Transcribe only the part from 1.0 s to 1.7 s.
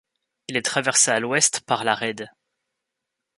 à l'ouest